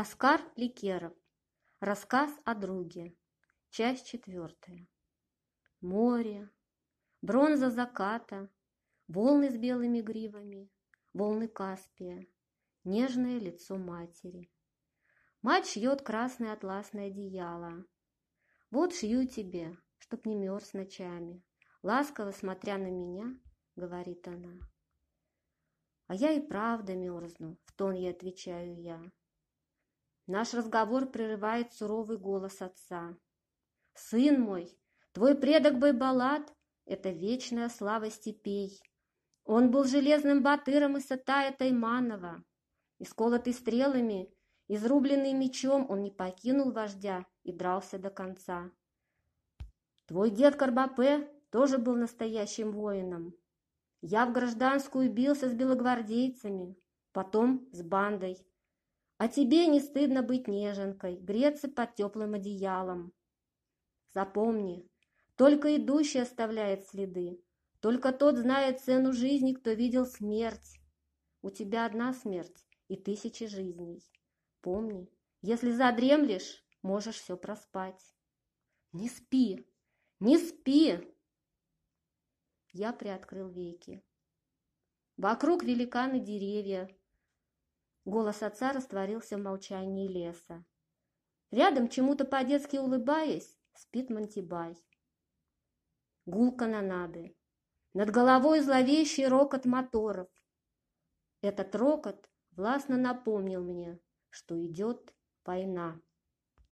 [0.00, 1.12] Оскар Ликеров.
[1.80, 3.16] Рассказ о друге.
[3.68, 4.86] Часть четвертая.
[5.80, 6.48] Море,
[7.20, 8.48] бронза заката,
[9.08, 10.70] волны с белыми гривами,
[11.12, 12.28] волны Каспия,
[12.84, 14.52] нежное лицо матери.
[15.42, 17.84] Мать шьет красное атласное одеяло.
[18.70, 21.42] Вот шью тебе, чтоб не мерз ночами.
[21.82, 23.36] Ласково смотря на меня,
[23.74, 24.60] говорит она.
[26.06, 29.02] А я и правда мерзну, в тон ей отвечаю я.
[30.28, 33.16] Наш разговор прерывает суровый голос отца.
[33.94, 34.78] «Сын мой,
[35.12, 38.78] твой предок Байбалат— это вечная слава степей.
[39.46, 42.44] Он был железным батыром Исатая Тайманова.
[42.98, 44.30] Исколотый стрелами,
[44.66, 48.70] изрубленный мечом, он не покинул вождя и дрался до конца.
[50.04, 53.34] Твой дед Карбапе тоже был настоящим воином.
[54.02, 56.76] Я в гражданскую бился с белогвардейцами,
[57.12, 58.46] потом с бандой.
[59.18, 63.12] А тебе не стыдно быть неженкой, греться под теплым одеялом.
[64.14, 64.88] Запомни,
[65.36, 67.42] только идущий оставляет следы,
[67.80, 70.80] только тот знает цену жизни, кто видел смерть.
[71.42, 74.02] У тебя одна смерть и тысячи жизней.
[74.60, 75.08] Помни,
[75.42, 78.14] если задремлешь, можешь все проспать.
[78.92, 79.66] Не спи,
[80.20, 80.98] не спи!
[82.72, 84.04] Я приоткрыл веки.
[85.16, 86.88] Вокруг великаны деревья,
[88.08, 90.64] Голос отца растворился в молчании леса.
[91.50, 94.82] Рядом, чему-то по-детски улыбаясь, спит Монтибай.
[96.24, 97.36] Гул канонады.
[97.92, 100.30] Над головой зловещий рокот моторов.
[101.42, 105.14] Этот рокот властно напомнил мне, что идет
[105.44, 106.00] война.